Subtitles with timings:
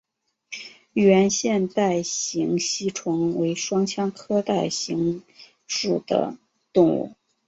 [0.93, 5.21] 圆腺带形吸虫为双腔科带形
[5.67, 6.39] 属的
[6.73, 7.13] 动物。